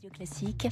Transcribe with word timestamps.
Radio 0.00 0.10
Classique, 0.16 0.68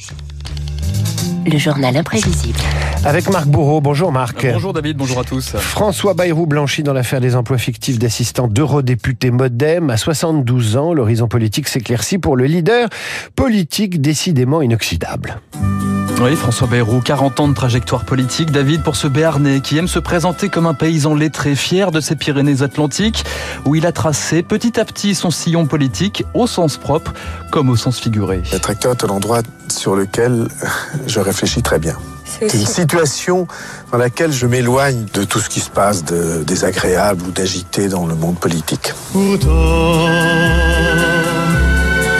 le 1.46 1.58
journal 1.58 1.96
imprévisible. 1.96 2.60
Avec 3.04 3.28
Marc 3.28 3.48
Bourreau. 3.48 3.80
Bonjour 3.80 4.12
Marc. 4.12 4.46
Bonjour 4.52 4.72
David, 4.72 4.96
bonjour 4.96 5.18
à 5.18 5.24
tous. 5.24 5.56
François 5.56 6.14
Bayrou 6.14 6.46
blanchi 6.46 6.84
dans 6.84 6.92
l'affaire 6.92 7.20
des 7.20 7.34
emplois 7.34 7.58
fictifs 7.58 7.98
d'assistants 7.98 8.46
d'eurodéputés 8.46 9.32
Modem. 9.32 9.90
À 9.90 9.96
72 9.96 10.76
ans, 10.76 10.94
l'horizon 10.94 11.26
politique 11.26 11.66
s'éclaircit 11.66 12.18
pour 12.18 12.36
le 12.36 12.44
leader 12.44 12.88
politique 13.34 14.00
décidément 14.00 14.62
inoxydable. 14.62 15.40
Oui, 16.18 16.34
François 16.34 16.66
Bayrou, 16.66 17.02
40 17.02 17.40
ans 17.40 17.48
de 17.48 17.54
trajectoire 17.54 18.06
politique. 18.06 18.50
David, 18.50 18.82
pour 18.82 18.96
ce 18.96 19.06
Béarnais 19.06 19.60
qui 19.60 19.76
aime 19.76 19.86
se 19.86 19.98
présenter 19.98 20.48
comme 20.48 20.66
un 20.66 20.72
paysan 20.72 21.14
lettré 21.14 21.54
fier 21.54 21.90
de 21.90 22.00
ses 22.00 22.16
Pyrénées-Atlantiques, 22.16 23.22
où 23.66 23.74
il 23.74 23.84
a 23.84 23.92
tracé 23.92 24.42
petit 24.42 24.80
à 24.80 24.86
petit 24.86 25.14
son 25.14 25.30
sillon 25.30 25.66
politique 25.66 26.24
au 26.32 26.46
sens 26.46 26.78
propre 26.78 27.12
comme 27.50 27.68
au 27.68 27.76
sens 27.76 28.00
figuré. 28.00 28.42
Endroit 29.16 29.42
sur 29.68 29.96
lequel 29.96 30.48
je 31.06 31.20
réfléchis 31.20 31.62
très 31.62 31.78
bien. 31.78 31.96
C'est 32.24 32.52
une 32.52 32.66
situation 32.66 33.46
dans 33.92 33.98
laquelle 33.98 34.32
je 34.32 34.46
m'éloigne 34.46 35.06
de 35.14 35.24
tout 35.24 35.38
ce 35.38 35.48
qui 35.48 35.60
se 35.60 35.70
passe 35.70 36.04
de 36.04 36.42
désagréable 36.44 37.22
ou 37.26 37.30
d'agité 37.30 37.88
dans 37.88 38.06
le 38.06 38.14
monde 38.14 38.38
politique. 38.38 38.92
Pourtant 39.12 39.46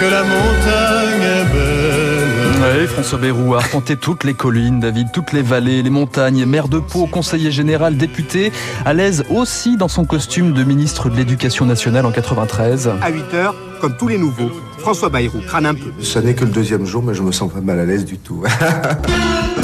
que 0.01 0.11
la 0.11 0.23
montagne 0.23 1.23
est 1.23 1.53
belle. 1.53 2.81
Oui, 2.81 2.87
François 2.87 3.19
Bayrou 3.19 3.55
a 3.55 3.59
arpenté 3.59 3.97
toutes 3.97 4.25
les 4.25 4.35
collines, 4.35 4.81
David, 4.81 5.09
toutes 5.13 5.33
les 5.33 5.43
vallées, 5.43 5.83
les 5.83 5.91
montagnes, 5.91 6.45
maire 6.47 6.69
de 6.69 6.79
Pau, 6.79 7.07
conseiller 7.07 7.51
général, 7.51 7.97
député, 7.97 8.53
à 8.85 8.93
l'aise 8.93 9.25
aussi 9.31 9.77
dans 9.77 9.89
son 9.89 10.05
costume 10.05 10.53
de 10.53 10.65
ministre 10.65 11.09
de 11.09 11.17
l'Éducation 11.17 11.67
nationale 11.67 12.07
en 12.07 12.11
93. 12.11 12.91
À 13.03 13.11
8 13.11 13.35
heures, 13.35 13.55
comme 13.81 13.97
tous 13.97 14.09
les 14.09 14.19
nouveaux, 14.19 14.51
François 14.79 15.09
Bayrou 15.09 15.39
crâne 15.47 15.67
un 15.67 15.75
peu. 15.75 15.93
Ce 16.01 16.19
n'est 16.19 16.35
que 16.35 16.45
le 16.45 16.51
deuxième 16.51 16.85
jour, 16.85 17.03
mais 17.03 17.15
je 17.15 17.23
me 17.23 17.33
sens 17.33 17.53
pas 17.53 17.61
mal 17.61 17.79
à 17.79 17.85
l'aise 17.85 18.05
du 18.05 18.19
tout. 18.19 18.43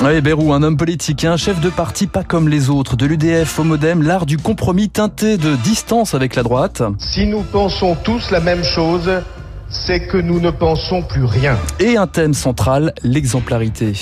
Oui, 0.04 0.20
Bayrou, 0.20 0.52
un 0.52 0.62
homme 0.62 0.76
politique, 0.76 1.24
un 1.24 1.36
chef 1.36 1.60
de 1.60 1.70
parti 1.70 2.06
pas 2.06 2.24
comme 2.24 2.48
les 2.48 2.70
autres, 2.70 2.96
de 2.96 3.06
l'UDF 3.06 3.58
au 3.58 3.64
Modem, 3.64 4.02
l'art 4.02 4.26
du 4.26 4.38
compromis 4.38 4.88
teinté 4.88 5.36
de 5.36 5.56
distance 5.56 6.14
avec 6.14 6.34
la 6.34 6.42
droite. 6.42 6.82
Si 6.98 7.26
nous 7.26 7.42
pensons 7.42 7.96
tous 8.02 8.30
la 8.30 8.40
même 8.40 8.64
chose, 8.64 9.10
c'est 9.72 10.00
que 10.00 10.18
nous 10.18 10.38
ne 10.38 10.50
pensons 10.50 11.02
plus 11.02 11.24
rien. 11.24 11.58
Et 11.80 11.96
un 11.96 12.06
thème 12.06 12.34
central, 12.34 12.94
l'exemplarité. 13.02 13.92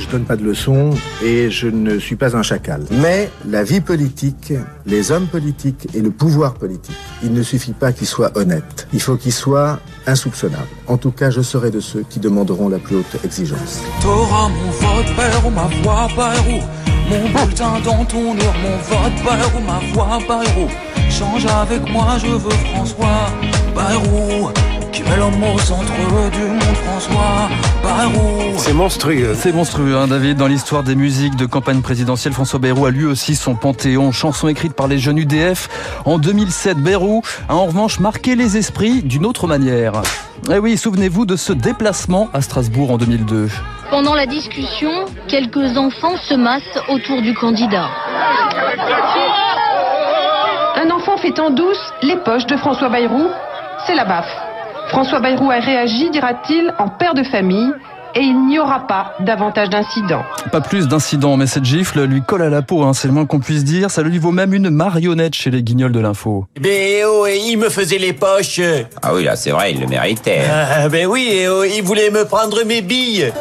Je 0.00 0.06
donne 0.08 0.24
pas 0.24 0.36
de 0.36 0.42
leçons 0.42 0.90
et 1.24 1.50
je 1.50 1.68
ne 1.68 1.98
suis 1.98 2.16
pas 2.16 2.36
un 2.36 2.42
chacal. 2.42 2.82
Mais 2.90 3.30
la 3.48 3.62
vie 3.62 3.80
politique, 3.80 4.52
les 4.86 5.12
hommes 5.12 5.26
politiques 5.26 5.88
et 5.94 6.00
le 6.00 6.10
pouvoir 6.10 6.54
politique, 6.54 6.96
il 7.22 7.32
ne 7.32 7.42
suffit 7.42 7.72
pas 7.72 7.92
qu'ils 7.92 8.06
soient 8.06 8.32
honnêtes. 8.36 8.88
Il 8.92 9.00
faut 9.00 9.16
qu'ils 9.16 9.32
soient 9.32 9.78
insoupçonnables. 10.06 10.68
En 10.86 10.96
tout 10.96 11.12
cas, 11.12 11.30
je 11.30 11.42
serai 11.42 11.70
de 11.70 11.80
ceux 11.80 12.02
qui 12.08 12.18
demanderont 12.18 12.68
la 12.68 12.78
plus 12.78 12.96
haute 12.96 13.16
exigence. 13.24 13.82
T'auras 14.00 14.48
mon 14.48 14.70
vote, 14.70 15.16
Bayrou, 15.16 15.50
ma 15.50 15.68
voix, 15.82 16.08
Bayrou. 16.16 16.60
Mon 17.08 17.28
bulletin 17.28 17.80
dans 17.84 18.04
ton 18.04 18.38
heure, 18.38 18.54
mon 18.62 18.76
vote, 18.78 19.24
Bayrou, 19.24 19.60
ma 19.66 19.80
voix, 19.92 20.18
Bayrou. 20.26 20.68
Change 21.10 21.46
avec 21.46 21.88
moi, 21.90 22.16
je 22.18 22.28
veux 22.28 22.50
François 22.72 23.26
Bayrou. 23.74 24.50
Qui 24.92 25.02
met 25.04 25.16
l'homme 25.16 25.42
au 25.42 25.58
centre 25.58 25.92
du 26.32 26.40
monde, 26.40 26.60
François 26.84 27.48
Bayrou. 27.82 28.54
C'est 28.56 28.72
monstrueux. 28.72 29.34
C'est 29.34 29.52
monstrueux, 29.52 29.96
hein, 29.96 30.08
David. 30.08 30.36
Dans 30.36 30.48
l'histoire 30.48 30.82
des 30.82 30.96
musiques 30.96 31.36
de 31.36 31.46
campagne 31.46 31.80
présidentielle, 31.80 32.32
François 32.32 32.58
Bayrou 32.58 32.86
a 32.86 32.90
lui 32.90 33.04
aussi 33.04 33.36
son 33.36 33.54
panthéon. 33.54 34.10
Chanson 34.10 34.48
écrite 34.48 34.72
par 34.72 34.88
les 34.88 34.98
jeunes 34.98 35.18
UDF 35.18 35.68
en 36.04 36.18
2007. 36.18 36.78
Bayrou 36.78 37.22
a 37.48 37.54
en 37.54 37.66
revanche 37.66 38.00
marqué 38.00 38.34
les 38.34 38.56
esprits 38.56 39.02
d'une 39.02 39.26
autre 39.26 39.46
manière. 39.46 40.02
Eh 40.50 40.58
oui, 40.58 40.76
souvenez-vous 40.76 41.24
de 41.24 41.36
ce 41.36 41.52
déplacement 41.52 42.28
à 42.32 42.40
Strasbourg 42.40 42.90
en 42.90 42.98
2002. 42.98 43.48
Pendant 43.90 44.14
la 44.14 44.26
discussion, 44.26 44.90
quelques 45.28 45.76
enfants 45.76 46.16
se 46.16 46.34
massent 46.34 46.78
autour 46.88 47.22
du 47.22 47.34
candidat. 47.34 47.88
Un 50.76 50.90
enfant 50.90 51.16
fait 51.18 51.38
en 51.38 51.50
douce 51.50 51.92
les 52.02 52.16
poches 52.16 52.46
de 52.46 52.56
François 52.56 52.88
Bayrou, 52.88 53.28
c'est 53.86 53.94
la 53.94 54.04
baffe. 54.04 54.49
François 54.90 55.20
Bayrou 55.20 55.48
a 55.52 55.60
réagi, 55.60 56.10
dira-t-il, 56.10 56.74
en 56.78 56.88
père 56.88 57.14
de 57.14 57.22
famille, 57.22 57.72
et 58.16 58.20
il 58.22 58.46
n'y 58.48 58.58
aura 58.58 58.88
pas 58.88 59.14
davantage 59.20 59.70
d'incidents. 59.70 60.24
Pas 60.50 60.60
plus 60.60 60.88
d'incidents, 60.88 61.36
mais 61.36 61.46
cette 61.46 61.64
gifle 61.64 62.02
lui 62.02 62.22
colle 62.22 62.42
à 62.42 62.50
la 62.50 62.60
peau, 62.60 62.82
hein, 62.82 62.92
c'est 62.92 63.06
le 63.06 63.14
moins 63.14 63.24
qu'on 63.24 63.38
puisse 63.38 63.62
dire. 63.62 63.88
Ça 63.88 64.02
lui 64.02 64.18
vaut 64.18 64.32
même 64.32 64.52
une 64.52 64.68
marionnette 64.68 65.34
chez 65.34 65.50
les 65.50 65.62
guignols 65.62 65.92
de 65.92 66.00
l'info. 66.00 66.46
Ben 66.60 67.04
oh, 67.06 67.24
il 67.28 67.56
me 67.56 67.68
faisait 67.68 67.98
les 67.98 68.12
poches. 68.12 68.60
Ah 69.00 69.14
oui, 69.14 69.22
là 69.22 69.36
c'est 69.36 69.52
vrai, 69.52 69.72
il 69.72 69.80
le 69.80 69.86
méritait. 69.86 70.42
Ah, 70.50 70.88
ben 70.88 71.06
oui, 71.06 71.28
et 71.30 71.48
oh, 71.48 71.62
il 71.62 71.84
voulait 71.84 72.10
me 72.10 72.24
prendre 72.24 72.64
mes 72.64 72.82
billes. 72.82 73.32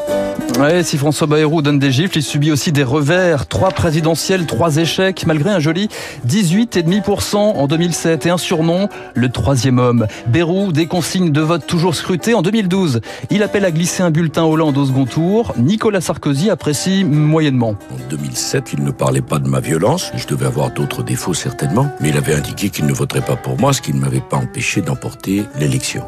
Si 0.83 0.97
François 0.97 1.25
Bayrou 1.25 1.61
donne 1.61 1.79
des 1.79 1.91
gifles, 1.91 2.17
il 2.17 2.23
subit 2.23 2.51
aussi 2.51 2.73
des 2.73 2.83
revers. 2.83 3.47
Trois 3.47 3.69
présidentielles, 3.69 4.45
trois 4.45 4.75
échecs, 4.75 5.25
malgré 5.25 5.51
un 5.51 5.59
joli 5.59 5.87
18,5% 6.27 7.37
en 7.37 7.67
2007 7.67 8.25
et 8.25 8.29
un 8.29 8.37
surnom, 8.37 8.89
le 9.13 9.29
troisième 9.29 9.79
homme. 9.79 10.05
Bayrou, 10.27 10.73
des 10.73 10.85
consignes 10.85 11.31
de 11.31 11.39
vote 11.39 11.65
toujours 11.65 11.95
scrutées 11.95 12.33
en 12.33 12.41
2012. 12.41 12.99
Il 13.29 13.41
appelle 13.41 13.63
à 13.63 13.71
glisser 13.71 14.03
un 14.03 14.11
bulletin 14.11 14.43
Hollande 14.43 14.77
au 14.77 14.85
second 14.85 15.05
tour. 15.05 15.53
Nicolas 15.57 16.01
Sarkozy 16.01 16.49
apprécie 16.49 17.05
moyennement. 17.05 17.75
En 17.93 18.09
2007, 18.09 18.73
il 18.73 18.83
ne 18.83 18.91
parlait 18.91 19.21
pas 19.21 19.39
de 19.39 19.47
ma 19.47 19.61
violence. 19.61 20.11
Je 20.15 20.27
devais 20.27 20.45
avoir 20.45 20.71
d'autres 20.71 21.03
défauts 21.03 21.33
certainement. 21.33 21.89
Mais 22.01 22.09
il 22.09 22.17
avait 22.17 22.35
indiqué 22.35 22.69
qu'il 22.69 22.85
ne 22.85 22.93
voterait 22.93 23.21
pas 23.21 23.37
pour 23.37 23.57
moi, 23.57 23.71
ce 23.71 23.81
qui 23.81 23.93
ne 23.93 23.99
m'avait 23.99 24.19
pas 24.19 24.37
empêché 24.37 24.81
d'emporter 24.81 25.45
l'élection. 25.57 26.03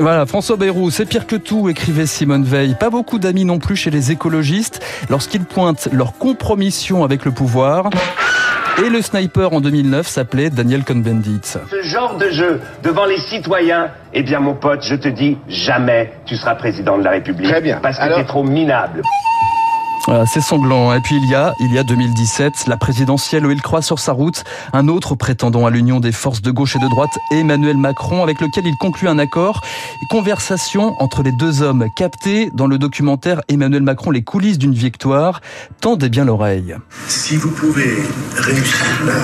Voilà, 0.00 0.24
François 0.24 0.56
Bayrou, 0.56 0.90
c'est 0.90 1.04
pire 1.04 1.26
que 1.26 1.36
tout, 1.36 1.68
écrivait 1.68 2.06
Simone 2.06 2.42
Veil. 2.42 2.74
Pas 2.74 2.88
beaucoup 2.88 3.18
d'amis 3.18 3.44
non 3.44 3.58
plus 3.58 3.76
chez 3.76 3.90
les 3.90 4.10
écologistes 4.10 4.82
lorsqu'ils 5.10 5.44
pointent 5.44 5.88
leur 5.92 6.16
compromission 6.16 7.04
avec 7.04 7.26
le 7.26 7.32
pouvoir. 7.32 7.90
Et 8.82 8.88
le 8.88 9.02
sniper 9.02 9.52
en 9.52 9.60
2009 9.60 10.06
s'appelait 10.08 10.48
Daniel 10.48 10.84
Cohn-Bendit. 10.84 11.40
Ce 11.70 11.82
genre 11.82 12.16
de 12.16 12.30
jeu 12.30 12.62
devant 12.82 13.04
les 13.04 13.18
citoyens, 13.18 13.88
eh 14.14 14.22
bien 14.22 14.40
mon 14.40 14.54
pote, 14.54 14.82
je 14.84 14.94
te 14.94 15.08
dis, 15.08 15.36
jamais 15.48 16.12
tu 16.24 16.34
seras 16.36 16.54
président 16.54 16.96
de 16.96 17.04
la 17.04 17.10
République. 17.10 17.50
Très 17.50 17.60
bien. 17.60 17.78
Parce 17.82 17.98
que 17.98 18.02
Alors- 18.02 18.18
t'es 18.20 18.24
trop 18.24 18.42
minable. 18.42 19.02
Voilà, 20.06 20.26
c'est 20.26 20.40
sanglant. 20.40 20.92
Et 20.94 21.00
puis 21.00 21.16
il 21.16 21.28
y 21.28 21.34
a, 21.34 21.54
il 21.60 21.72
y 21.72 21.78
a 21.78 21.82
2017, 21.82 22.66
la 22.66 22.76
présidentielle 22.76 23.46
où 23.46 23.50
il 23.50 23.60
croit 23.60 23.82
sur 23.82 23.98
sa 23.98 24.12
route 24.12 24.44
un 24.72 24.88
autre 24.88 25.14
prétendant 25.14 25.66
à 25.66 25.70
l'union 25.70 26.00
des 26.00 26.12
forces 26.12 26.42
de 26.42 26.50
gauche 26.50 26.76
et 26.76 26.78
de 26.78 26.88
droite, 26.88 27.10
Emmanuel 27.30 27.76
Macron, 27.76 28.22
avec 28.22 28.40
lequel 28.40 28.66
il 28.66 28.76
conclut 28.76 29.08
un 29.08 29.18
accord. 29.18 29.60
Conversation 30.08 30.96
entre 31.00 31.22
les 31.22 31.32
deux 31.32 31.62
hommes 31.62 31.86
captée 31.96 32.50
dans 32.54 32.66
le 32.66 32.78
documentaire 32.78 33.42
Emmanuel 33.48 33.82
Macron, 33.82 34.10
les 34.10 34.22
coulisses 34.22 34.58
d'une 34.58 34.74
victoire. 34.74 35.40
Tendez 35.80 36.08
bien 36.08 36.24
l'oreille. 36.24 36.76
Si 37.06 37.36
vous 37.36 37.50
pouvez 37.50 37.98
réussir 38.36 39.04
là, 39.06 39.14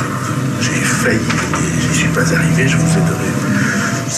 j'ai 0.61 0.71
failli 0.71 1.19
et 1.19 1.83
j'y 1.83 1.99
suis 1.99 2.09
pas 2.09 2.33
arrivé, 2.33 2.69
je 2.69 2.77
vous 2.77 2.99
aiderai. 2.99 3.46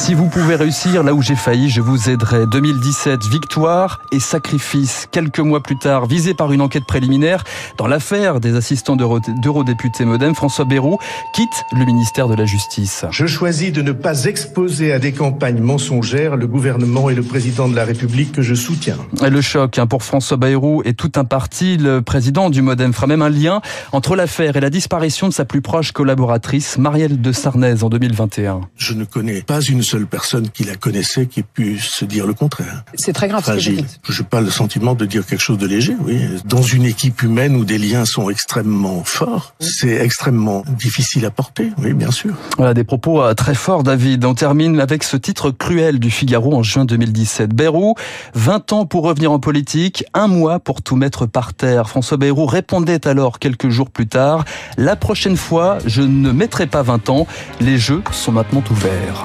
Si 0.00 0.14
vous 0.14 0.28
pouvez 0.28 0.54
réussir 0.54 1.02
là 1.02 1.12
où 1.12 1.20
j'ai 1.20 1.34
failli, 1.34 1.68
je 1.68 1.82
vous 1.82 2.08
aiderai. 2.08 2.46
2017, 2.46 3.24
victoire 3.26 4.00
et 4.10 4.20
sacrifice. 4.20 5.06
Quelques 5.10 5.40
mois 5.40 5.62
plus 5.62 5.76
tard, 5.76 6.06
visé 6.06 6.32
par 6.32 6.50
une 6.52 6.62
enquête 6.62 6.84
préliminaire 6.86 7.44
dans 7.76 7.86
l'affaire 7.86 8.40
des 8.40 8.54
assistants 8.54 8.96
d'euro- 8.96 9.20
d'eurodéputés 9.42 10.06
Modem, 10.06 10.34
François 10.34 10.64
Bayrou 10.64 10.98
quitte 11.34 11.48
le 11.72 11.84
ministère 11.84 12.26
de 12.28 12.34
la 12.34 12.46
Justice. 12.46 13.04
Je 13.10 13.26
choisis 13.26 13.70
de 13.70 13.82
ne 13.82 13.92
pas 13.92 14.24
exposer 14.24 14.92
à 14.92 14.98
des 14.98 15.12
campagnes 15.12 15.60
mensongères 15.60 16.36
le 16.36 16.46
gouvernement 16.46 17.10
et 17.10 17.14
le 17.14 17.22
président 17.22 17.68
de 17.68 17.76
la 17.76 17.84
République 17.84 18.32
que 18.32 18.40
je 18.40 18.54
soutiens. 18.54 18.96
Et 19.22 19.28
le 19.28 19.42
choc 19.42 19.78
hein, 19.78 19.86
pour 19.86 20.04
François 20.04 20.38
Bayrou 20.38 20.80
et 20.86 20.94
tout 20.94 21.12
un 21.16 21.24
parti, 21.24 21.76
le 21.76 22.00
président 22.00 22.48
du 22.48 22.62
Modem 22.62 22.94
fera 22.94 23.08
même 23.08 23.22
un 23.22 23.28
lien 23.28 23.60
entre 23.92 24.16
l'affaire 24.16 24.56
et 24.56 24.60
la 24.60 24.70
disparition 24.70 25.28
de 25.28 25.34
sa 25.34 25.44
plus 25.44 25.60
proche 25.60 25.92
collaboratrice, 25.92 26.78
Marielle 26.78 27.20
de 27.20 27.32
Sarnez, 27.32 27.82
en 27.82 27.90
2021. 27.90 28.62
Je 28.76 28.94
ne 28.94 29.04
connais 29.04 29.42
pas 29.42 29.60
une 29.60 29.82
seule 29.88 30.06
personne 30.06 30.50
qui 30.50 30.64
la 30.64 30.74
connaissait 30.74 31.26
qui 31.26 31.40
ait 31.40 31.78
se 31.78 32.04
dire 32.04 32.26
le 32.26 32.34
contraire. 32.34 32.84
C'est 32.94 33.14
très 33.14 33.26
grave 33.26 33.42
Fragile. 33.42 33.86
Je 34.06 34.20
n'ai 34.20 34.28
pas 34.28 34.42
le 34.42 34.50
sentiment 34.50 34.94
de 34.94 35.06
dire 35.06 35.24
quelque 35.24 35.40
chose 35.40 35.56
de 35.56 35.66
léger, 35.66 35.96
oui. 36.04 36.20
Dans 36.44 36.60
une 36.60 36.84
équipe 36.84 37.22
humaine 37.22 37.56
où 37.56 37.64
des 37.64 37.78
liens 37.78 38.04
sont 38.04 38.28
extrêmement 38.28 39.02
forts, 39.04 39.54
c'est 39.60 39.94
extrêmement 39.94 40.62
difficile 40.78 41.24
à 41.24 41.30
porter, 41.30 41.70
oui, 41.78 41.94
bien 41.94 42.10
sûr. 42.10 42.34
Voilà 42.58 42.74
des 42.74 42.84
propos 42.84 43.22
euh, 43.22 43.32
très 43.32 43.54
forts, 43.54 43.82
David. 43.82 44.26
On 44.26 44.34
termine 44.34 44.78
avec 44.78 45.04
ce 45.04 45.16
titre 45.16 45.50
cruel 45.50 45.98
du 45.98 46.10
Figaro 46.10 46.54
en 46.54 46.62
juin 46.62 46.84
2017. 46.84 47.54
Bayrou, 47.54 47.94
20 48.34 48.72
ans 48.74 48.84
pour 48.84 49.04
revenir 49.04 49.32
en 49.32 49.38
politique, 49.38 50.04
un 50.12 50.26
mois 50.26 50.58
pour 50.58 50.82
tout 50.82 50.96
mettre 50.96 51.24
par 51.24 51.54
terre. 51.54 51.88
François 51.88 52.18
Bayrou 52.18 52.44
répondait 52.44 53.08
alors 53.08 53.38
quelques 53.38 53.70
jours 53.70 53.90
plus 53.90 54.06
tard, 54.06 54.44
la 54.76 54.96
prochaine 54.96 55.36
fois, 55.38 55.78
je 55.86 56.02
ne 56.02 56.30
mettrai 56.30 56.66
pas 56.66 56.82
20 56.82 57.08
ans, 57.08 57.26
les 57.60 57.78
jeux 57.78 58.02
sont 58.12 58.32
maintenant 58.32 58.62
ouverts. 58.70 59.24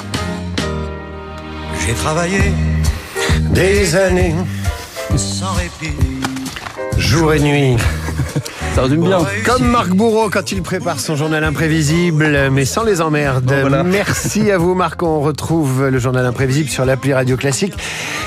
J'ai 1.85 1.93
travaillé 1.93 2.39
Des 3.51 3.95
années, 3.95 4.33
sans 5.15 5.53
répit. 5.53 5.93
jour 6.97 7.33
et 7.33 7.39
nuit. 7.39 7.75
Ça 8.73 8.83
résume 8.83 9.03
bien. 9.03 9.19
Comme 9.45 9.65
Marc 9.67 9.89
Bourreau 9.89 10.29
quand 10.29 10.51
il 10.51 10.61
prépare 10.63 10.99
son 10.99 11.15
journal 11.15 11.43
imprévisible, 11.43 12.49
mais 12.51 12.65
sans 12.65 12.83
les 12.83 13.01
emmerdes. 13.01 13.45
Bon, 13.45 13.61
voilà. 13.61 13.83
Merci 13.83 14.49
à 14.49 14.57
vous 14.57 14.73
Marc. 14.73 15.03
On 15.03 15.19
retrouve 15.21 15.89
le 15.89 15.99
journal 15.99 16.25
imprévisible 16.25 16.69
sur 16.69 16.85
l'appli 16.85 17.13
Radio 17.13 17.37
Classique. 17.37 17.73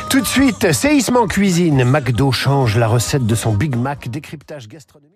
Tout 0.08 0.20
de 0.20 0.26
suite, 0.26 0.72
séisme 0.72 1.16
en 1.16 1.26
cuisine. 1.26 1.84
McDo 1.84 2.30
change 2.30 2.76
la 2.76 2.86
recette 2.86 3.26
de 3.26 3.34
son 3.34 3.52
Big 3.54 3.74
Mac. 3.76 4.08
Décryptage 4.08 4.68
gastronomique. 4.68 5.15